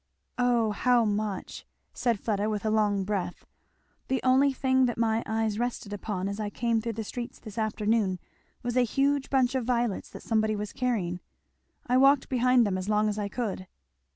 "O 0.39 0.71
how 0.71 1.05
much!" 1.05 1.63
said 1.93 2.19
Fleda 2.19 2.49
with 2.49 2.65
a 2.65 2.71
long 2.71 3.03
breath. 3.03 3.45
"The 4.07 4.19
only 4.23 4.47
pleasant 4.47 4.57
thing 4.59 4.85
that 4.87 4.97
my 4.97 5.21
eyes 5.27 5.59
rested 5.59 5.93
upon 5.93 6.27
as 6.27 6.39
I 6.39 6.49
came 6.49 6.81
through 6.81 6.93
the 6.93 7.03
streets 7.03 7.37
this 7.37 7.55
afternoon, 7.59 8.17
was 8.63 8.75
a 8.75 8.81
huge 8.81 9.29
bunch 9.29 9.53
of 9.53 9.63
violets 9.65 10.09
that 10.09 10.23
somebody 10.23 10.55
was 10.55 10.73
carrying. 10.73 11.19
I 11.85 11.97
walked 11.97 12.29
behind 12.29 12.65
them 12.65 12.79
as 12.79 12.89
long 12.89 13.09
as 13.09 13.19
I 13.19 13.29
could." 13.29 13.67